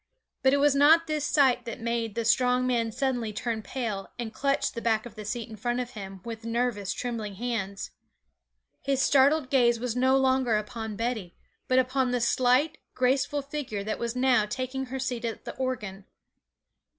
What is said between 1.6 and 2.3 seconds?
that made the